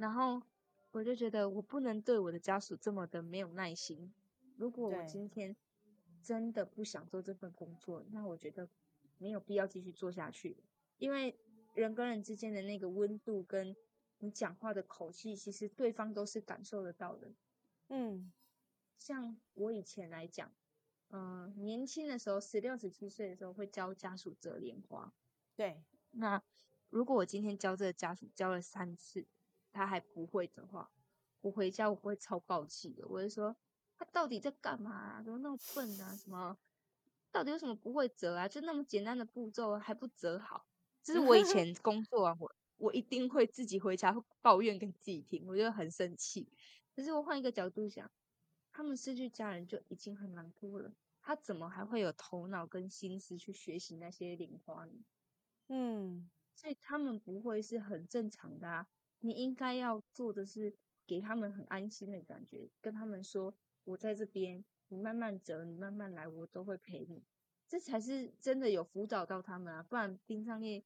[0.00, 0.42] 然后。
[0.92, 4.12] 我就觉得我不能对我的家属这么的没有耐心。
[4.56, 5.54] 如果我今天
[6.20, 8.68] 真的不想做这份工作，那我觉得
[9.18, 10.56] 没有必要继续做下去。
[10.98, 11.38] 因为
[11.74, 13.76] 人跟人之间的那个温度，跟
[14.18, 17.30] 你讲话的口气，其实对方都是感受得到的。
[17.86, 18.32] 嗯，
[18.98, 20.52] 像我以前来讲，
[21.10, 25.14] 嗯，年轻的时候，十六、十七岁的时候会教家属折莲花。
[25.54, 26.42] 对，那
[26.88, 29.24] 如果我今天教这个家属教了三次。
[29.72, 30.90] 他还不会的话，
[31.40, 33.06] 我回家我会超暴气的。
[33.06, 33.56] 我会说
[33.96, 35.22] 他到底在干嘛？
[35.22, 36.14] 怎么那么笨啊？
[36.16, 36.58] 什么？
[37.32, 38.48] 到底有什么不会折啊？
[38.48, 40.66] 就那么简单的步骤还不折好？
[41.02, 46.52] 这是我以前 工作啊，我我一定会自己回家抱怨跟自己听，我觉得很生气。
[46.94, 48.10] 可是我换一个角度想，
[48.72, 54.92] 他们失去家人就已经很难过了，他怎么还会有头脑跟心思去学习那些零花呢？
[55.68, 58.88] 嗯，所以他们不会是很正常的啊。
[59.20, 63.54] 你应该要做的是给他们很安心的感觉，跟他们说
[63.84, 67.24] ：“我在这边，你慢慢走，你慢慢来，我都会陪你。”
[67.68, 69.82] 这才是真的有辅导到他们啊！
[69.82, 70.82] 不然冰上面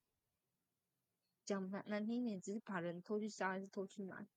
[1.45, 4.29] 讲难难听一点，只是把人拖去杀还是拖去买，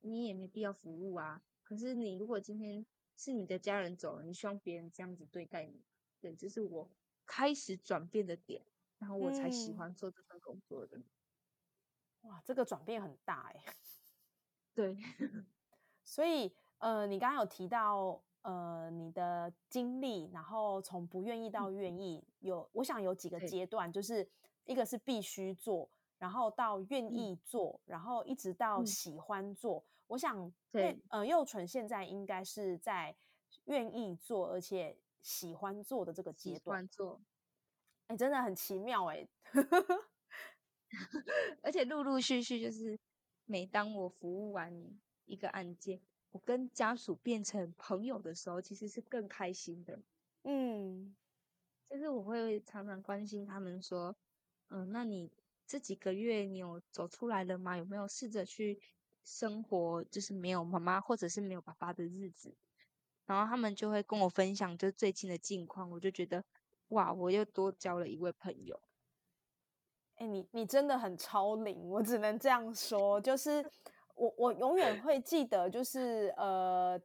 [0.00, 1.44] 你也没必要服务啊。
[1.62, 2.84] 可是你如果今天
[3.16, 5.84] 是你的家人走了，你希望别人这样子对待你，
[6.20, 6.90] 对，这是我
[7.26, 8.64] 开始转变的点，
[8.98, 11.00] 然后我才喜欢做这份工作的。
[12.22, 13.64] 哇，这个转变很大哎。
[14.74, 14.96] 对，
[16.04, 24.28] 所以呃，你刚刚有提到呃你的经历，然后从不愿意到愿意，有我想有几个阶段，就是
[24.64, 29.84] 一个是必须做，然后到愿意做，然后一直到喜欢做。
[30.06, 33.14] 我想对，呃，幼纯现在应该是在
[33.64, 37.20] 愿意做，而且喜欢做的这个阶段做。
[38.06, 39.28] 哎，真的很奇妙哎。
[41.62, 42.98] 而且陆陆续续，就是
[43.44, 44.72] 每当我服务完
[45.24, 50.00] 一个案件，我跟家属变成朋友的时候，其实是更开心的。
[50.44, 51.16] 嗯，
[51.90, 54.16] 就是我会常常关心他们说
[54.70, 55.30] ：“嗯，那你
[55.66, 57.76] 这几个月你有走出来了吗？
[57.76, 58.80] 有没有试着去
[59.24, 62.56] 生活，就是没有妈妈或者是没有爸爸的日子？”
[63.26, 66.42] 然后他们就会跟我分享就最近的近况，我就觉得
[66.88, 68.80] 哇，我又多交了一位朋友。
[70.18, 73.20] 哎，你你真的很超龄，我只能这样说。
[73.20, 73.64] 就是
[74.14, 77.00] 我我永远会记得，就是呃，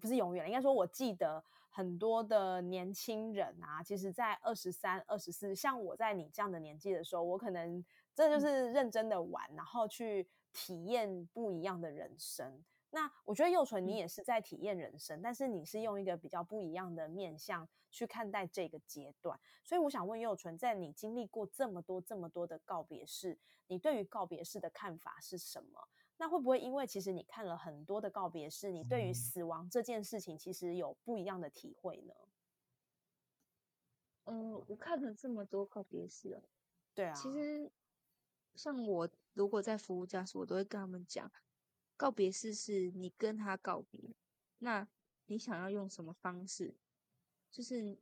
[0.00, 7.82] 不是永远，应该说我记得很多的年轻人啊，其实，在二十三、二十四，像我在你这样的年纪的时候，我可能
[8.14, 12.62] 真的就是认真的玩，然后去体验不一样的人生。
[12.90, 19.38] 那我觉得幼纯你也是在体验人生，但是你是用一个比较不一样的面向去看待这个阶段。
[19.64, 25.88] 所以我想问幼纯，在你经历过这么多、这么多的告别式，你对于告别式的看法是什么？
[26.16, 32.14] 那会不会因为其实你看了很多的告别式，你对于死亡这件事情其实有不一样的体会呢？
[34.24, 36.42] 嗯，我看了这么多告别式，
[36.94, 37.72] 对啊，其实
[38.54, 41.30] 像我如果在服务家属，我都会跟他们讲。
[41.96, 44.14] 告别式是你跟他告别，
[44.58, 44.88] 那
[45.26, 46.74] 你想要用什么方式？
[47.50, 47.98] 就是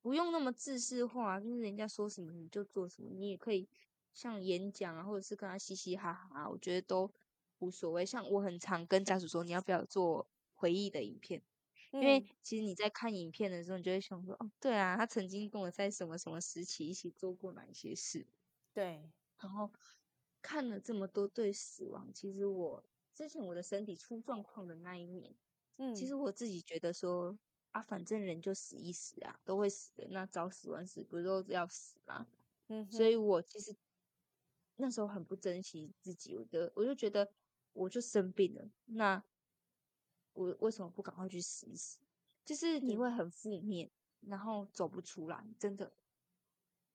[0.00, 3.68] 不用那么自私化，就是人家说什么你就做什么，你也可以
[4.12, 7.12] 像演讲啊，或者是跟他嘻嘻哈哈，我觉得都
[7.58, 8.04] 无所谓。
[8.06, 11.42] 像我很常跟家属说，你要不要做回忆的影片？
[11.90, 18.26] 因为其实你在看影片的时候，你就会想说，哦，对啊，他曾经跟我在什么什么时期一起做过哪一些事？
[18.74, 19.70] 对，然后
[20.42, 22.84] 看了这么多对死亡，其实我。
[23.14, 25.36] 之前我的身体出状况的那一年，
[25.76, 27.38] 嗯，其实我自己觉得说
[27.74, 32.24] 啊，反正人就死一死啊，都会死的，那早死晚死不都要死吗？
[32.68, 33.76] 嗯，所以我其实
[34.76, 37.28] 那时候很不珍惜自己，我的我就觉得
[37.72, 39.24] 我就生病了，那
[40.34, 41.98] 我为什么不赶快去死一死？
[42.44, 45.92] 就是你会很负面，然后走不出来，真的，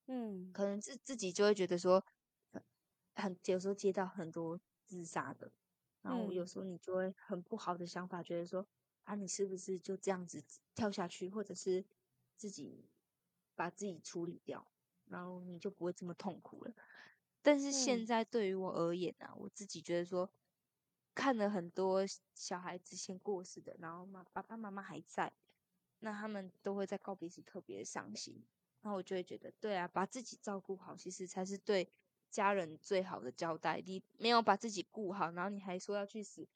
[0.07, 2.05] 嗯，可能自自己就会觉得说，
[3.15, 5.51] 很有时候接到很多自杀的。
[6.01, 8.65] 然后有时候你就会很不好的想法，觉得说
[9.09, 10.43] 啊，你是不是就这样子
[10.75, 11.83] 跳下去，或者是
[12.35, 12.85] 自己
[13.55, 14.63] 把自己处理掉，
[15.07, 16.71] 然后你就不会这么痛苦了。
[17.41, 20.29] 但是现在对于我而言啊，我自己觉得说，
[21.15, 22.05] 看了很多
[22.35, 25.33] 小孩子先过世的，然后妈爸爸妈妈还在，
[26.01, 28.45] 那他们都会在告别时特别伤心。
[28.83, 31.89] 然后我就会觉得，对啊，把自己照顾好，其实才是对
[32.29, 33.81] 家人最好的交代。
[33.83, 36.47] 你没有把自己顾好，然后你还说要去死。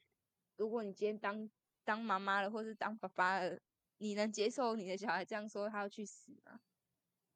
[0.55, 1.49] 如果你今天当
[1.83, 3.59] 当妈妈了，或是当爸爸了，
[3.97, 6.59] 你能接受你的小孩这样说他要去死吗？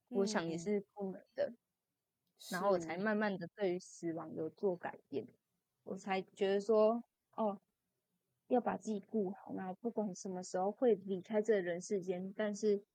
[0.09, 1.53] 我想也是不能的。
[2.49, 5.27] 然后我才慢慢的对于死亡有做改变，
[5.83, 7.59] 我才觉得说，哦，
[8.47, 12.85] 要把自己顾好，然后不管什么时候会离开这人世间，但是。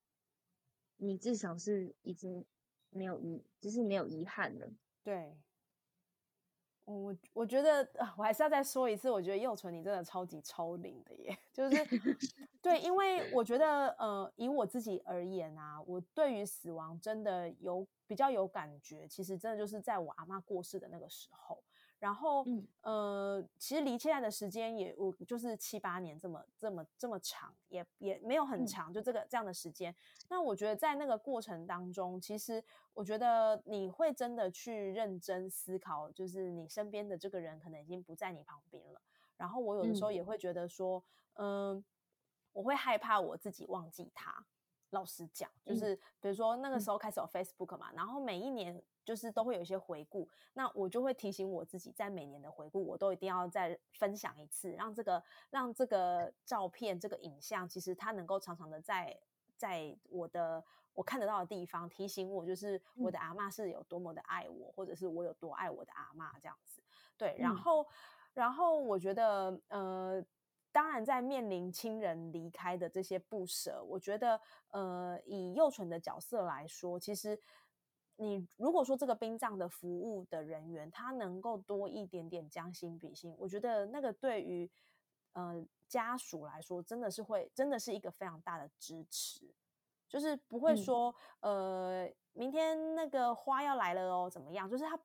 [0.97, 2.47] 你至少是已经
[2.91, 4.71] 没有遗，就是没有遗憾了。
[5.05, 5.43] 对，
[6.85, 11.87] 我我觉得我还是要再说一次，我觉得幼纯你真的超级超灵的耶， 就是
[12.61, 21.63] 对，因为我觉得呃，以我自己而言啊，我对于死亡真的有比较有感觉，其实真的就是在我阿妈过世的那个时候。
[22.03, 22.45] 然后，
[22.81, 29.95] 呃，其实离现在的时间也，我就是七八年这么这么这么长，也也没有很长，就这个这样的时间。
[30.29, 32.61] 那我觉得在那个过程当中，其实
[32.93, 39.01] 我觉得你会真的去认真思考，就是你身边的这个人可能已经不在你旁边了。
[39.37, 41.01] 然后我有的时候也会觉得说，
[41.35, 41.85] 嗯，
[42.53, 44.45] 我会害怕我自己忘记他。
[44.91, 59.19] 老实讲，就是比如说那个时候开始有 Facebook 嘛，然后每一年就是都会有一些回顾，那我就会提醒我自己，在每年的回顾，我都一定要再分享一次，让这个让这个照片、这个影像，其实它能够常常的在
[59.57, 66.83] 在我的我看得到的地方提醒我，就是我的阿妈是有多么的爱我，或者是我有多爱我的阿妈这样子。
[67.17, 67.87] 对，然后
[68.35, 70.25] 然后我觉得呃。
[70.75, 74.41] 当然，在面临亲人离开的这些不舍，我觉得，
[74.71, 77.39] 呃，以幼纯的角色来说，其实
[78.17, 84.71] 你如果说这个殡葬的服务的人员，他能够多一点点将心比心，我觉得那个对于
[85.33, 89.53] 呃家属来说，真的是会，真的是一个非常大的支持，
[90.09, 94.69] 就是不会说，呃，明天那个花要来了哦，怎么样？
[94.69, 94.99] 就是他。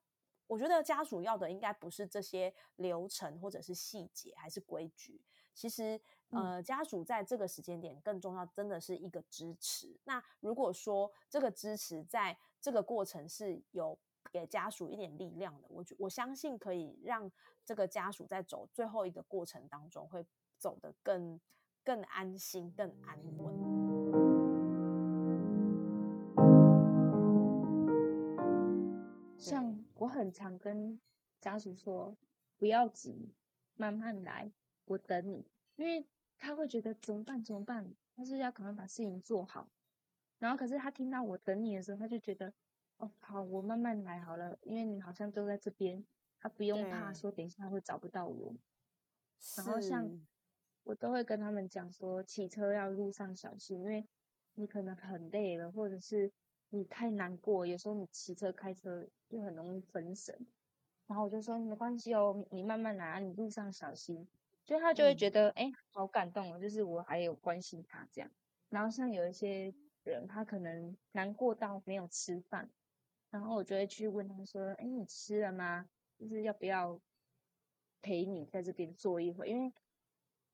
[0.50, 5.22] 我觉得家属要的应该不是这些流程或者是细节，还是规矩。
[5.54, 6.00] 其实，
[6.30, 10.00] 呃，家属在这个时间点更重要，真的是一个支持。
[10.06, 13.98] 那如果说这个支持在这个过程是有
[14.32, 17.32] 给家属一点力量的，我觉我相信可以让
[17.64, 20.26] 这个家属在走最后一个过程当中会
[20.58, 21.40] 走得更
[21.84, 23.56] 更安心、更安稳。
[29.38, 31.00] 像我很常跟
[31.40, 32.18] 家属说，
[32.58, 33.34] 不要急，
[33.76, 34.52] 慢慢来，
[34.86, 35.48] 我等你，
[35.78, 36.06] 因为
[36.38, 37.42] 他会觉得怎么办？
[37.42, 37.94] 怎么办？
[38.16, 39.70] 但是要赶快把事情做好。
[40.40, 42.54] 然后可是他听到我等你的时候，他就觉得，
[42.98, 46.06] 哦，好，我慢慢来好了，因为你好像都在这边，
[46.40, 48.56] 他不用怕说等一下会找不到我。
[49.58, 50.10] 然后像
[50.84, 54.08] 我都会跟他们讲说，骑车要路上小心，因为
[54.56, 56.32] 你可能很累了，或者是。
[56.70, 60.38] 你太难过，有时候你骑车开车就很容易分神，
[61.08, 64.28] 然后我就说没关系哦，你慢慢来，你路上小心，
[64.66, 68.30] 所以他就会觉得哎，好感动哦，就是我还有关心他这样。
[68.68, 69.74] 然后像有一些
[70.08, 72.72] 人，他可能难过到没有吃饭，
[73.30, 75.90] 然后我就会去问他说，哎，你吃了吗？
[76.18, 77.00] 就是要不要
[78.02, 79.50] 陪你在这边坐一会？
[79.50, 79.74] 因为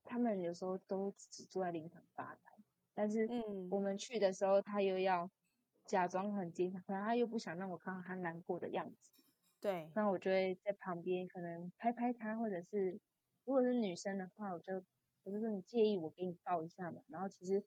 [0.02, 2.52] 他们有时候都只坐在灵堂发呆，
[2.94, 3.28] 但是
[3.70, 5.30] 我们去的时候，他又要。
[5.86, 9.12] 假装很坚强，可能他又不想让我看到他难过的样子。
[9.60, 12.92] 对，那我就会在旁边可能拍拍他，或者是
[13.44, 14.82] 如果是女生的话，我就
[15.24, 17.02] 我就说你介意我给你抱一下嘛。
[17.08, 17.62] 然后其实，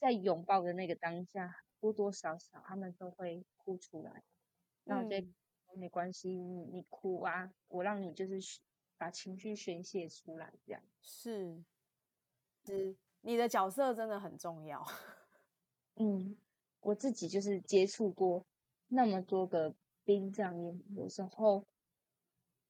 [0.00, 4.22] 在拥抱的那个当下，多多少少他们都会哭出来。
[4.84, 5.28] 那我觉得
[5.76, 8.40] 没关系，你你哭啊，我让你就是
[8.96, 11.62] 把情绪宣泄出来，这样是，
[12.64, 14.84] 是你的角色真的很重要。
[15.96, 16.36] 嗯。
[16.82, 18.46] 我自己就是接触过
[18.88, 21.62] 那么多个殡葬业，有时候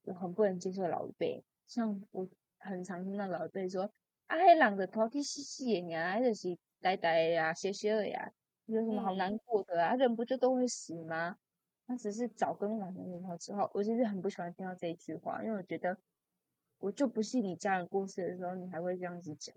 [0.03, 2.27] 我很不能接受老一辈，像我
[2.57, 3.89] 很常听到老一辈说
[4.27, 8.31] ：“啊，迄人的拖去死死的呀，还就是呆呆呀、歇歇的呀，
[8.65, 9.95] 有什么好难过的啊？
[9.95, 11.37] 人不就都会死吗？”
[11.87, 15.97] 那只是早跟晚年以后之后，我其实很不喜欢听到这一句话，因为我觉得
[16.79, 19.55] 我就不信你家人过世的时候，你还会这样子讲。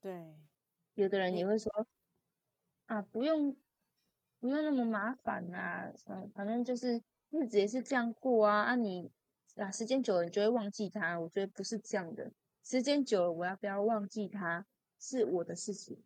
[0.00, 0.34] 对，
[0.94, 1.70] 有的人也会说。
[2.86, 3.56] 啊，不用，
[4.38, 8.62] 不用那么麻烦啊，嗯，反正就是日子也是这样过啊。
[8.64, 9.10] 啊，你
[9.56, 11.18] 啊，时间久了你就会忘记他。
[11.18, 12.30] 我觉得不是这样的，
[12.62, 14.66] 时间久了我要不要忘记他
[14.98, 16.02] 是我的事情，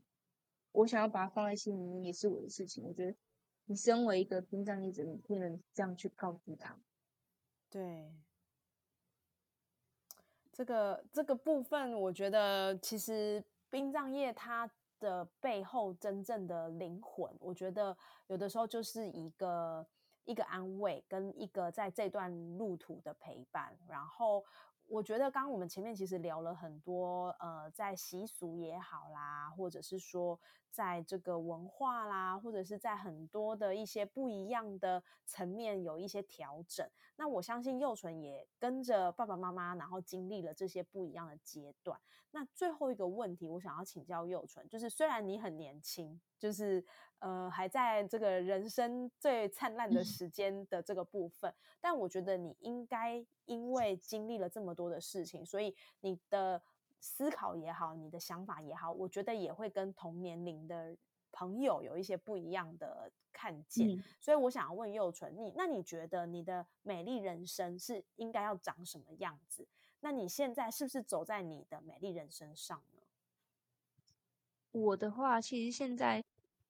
[0.77, 2.85] 我想要把它放在心里也是我的事情。
[2.85, 3.17] 我觉得
[3.65, 6.79] 你身为一个殡葬业者，你不能这样去告诉他。
[7.71, 8.13] 对，
[10.53, 14.71] 这个这个部分，我觉得其实殡葬业它
[15.01, 17.97] 的背后真正的灵魂，我觉得
[18.27, 19.87] 有的时候就是一个
[20.27, 24.45] 一个安慰，跟一个在这段路途的陪伴，然后。
[24.89, 30.39] 我觉得刚刚我们前面其实聊了很多，呃，在习俗也好啦，或者是说
[30.71, 36.89] 在这个文化啦，或者是在很多的一些不一样的层面有一些调整。
[37.17, 42.01] 那我相信幼纯也跟着爸爸妈妈，然后经历了这些不一样的阶段。
[42.37, 46.85] 那最后一个问题，我想要请教幼纯，就是虽然你很年轻，就是
[47.21, 56.61] 呃还在这个人生最灿烂的时间的这个部分，但我觉得你应该因为经历了这么多的事情，所以你的
[57.01, 60.95] 思考也好，你的想法也好，我觉得也会跟同年龄的
[61.33, 63.99] 朋友有一些不一样的看见。
[64.21, 69.67] 所以我想要问幼纯，你那你觉得你的美丽人生是应该要长什么样子？
[70.01, 73.03] 那你现在是不是走在你的美丽人生上呢？
[74.73, 76.23] 我的话，其实现在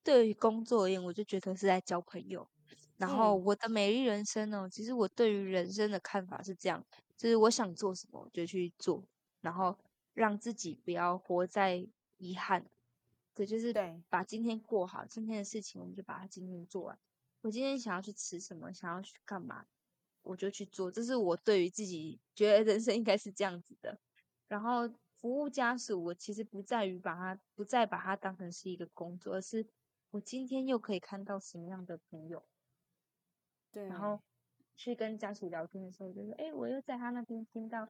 [0.03, 2.49] 对于工作而言，我就觉得是在交朋友。
[2.97, 9.05] 然后我的美丽人生呢，其实我对于人生的看法是这样：，就是我想做什么，我就去做，
[9.41, 9.77] 然后
[10.15, 12.65] 让自己不要活在遗憾。
[13.35, 16.99] 这就是对，把今天过好，今天的事情我们就把它今天做完。
[17.43, 19.67] 我今天想要去吃什么，想要去干嘛？
[20.27, 23.97] 我就去做，这是我对于自己觉得人生应该是这样子的。
[24.49, 29.65] 然后服务家属，我其实不在于把它不再把它当成是一个工作，而是
[30.11, 32.45] 我今天又可以看到什么样的朋友。
[33.71, 33.87] 对。
[33.87, 34.21] 然后
[34.77, 37.89] 去跟家属聊天的时候，就说：“哎，我又在他那边听到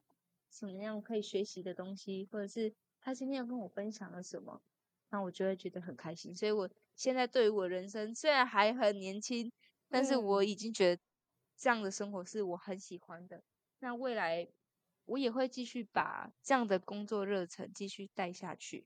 [0.51, 2.71] 什么样可以学习的东西，或者是
[3.01, 4.61] 他今天又跟我分享了什么，
[5.09, 6.35] 那我就会觉得很开心。
[6.35, 9.51] 所以我现在对于我人生虽然还很年轻，
[9.89, 11.01] 但是我已经觉得。
[11.57, 13.43] 这样的生活是我很喜欢的。
[13.79, 14.47] 那未来
[15.05, 18.85] 我也会继续把这样的工作热忱继续带下去。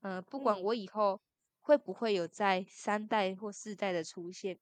[0.00, 1.20] 呃，不管我以后
[1.60, 4.58] 会不会有在三代或四代的出现，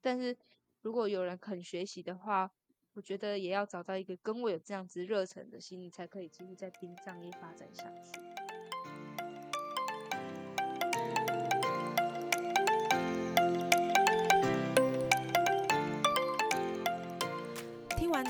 [0.00, 0.36] 但是
[0.82, 2.52] 如果有人肯学习的话，
[2.92, 8.33] 我觉得也要找到一个跟我有这样子热忱的心，你才可以继续在殡葬业发展下去。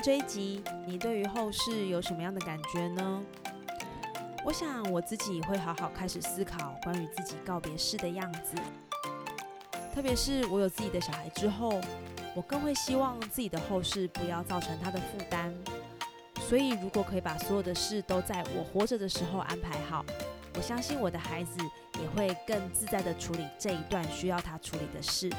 [0.01, 3.23] 这一集，你对于后事有什么样的感觉呢？
[4.43, 8.55] 我想我自己会好好开始思考关于自己告别式的样子。
[9.93, 11.81] 特别是我有自己的小孩之后，
[12.35, 15.51] 我更会希望自己的后事不要造成他的负担。
[16.41, 20.05] 所以，如果可以把所有的事都在我活着的时候安排好，
[20.55, 21.57] 我相信我的孩子
[21.99, 25.31] 也会更自在的处理这一段需要他处理的事。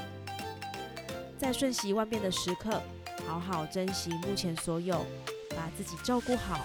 [1.39, 2.83] 在瞬息万变的时刻。
[3.27, 5.05] 好好珍惜目前所有，
[5.51, 6.61] 把自己照顾好。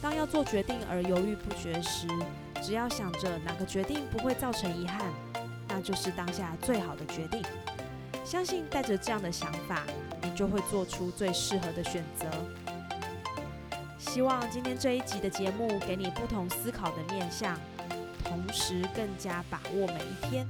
[0.00, 2.06] 当要做决定而犹豫不决时，
[2.62, 5.12] 只要想着哪个决定不会造成遗憾，
[5.68, 7.42] 那就是当下最好的决定。
[8.24, 9.82] 相信带着这样的想法，
[10.22, 12.26] 你就会做出最适合的选择。
[13.98, 17.58] 希望今天这一集的节目给你不同思考的面向，
[18.24, 20.46] 同时更加把握每一天。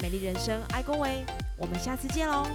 [0.00, 1.24] 美丽人生，爱恭维，
[1.56, 2.46] 我们下次见喽！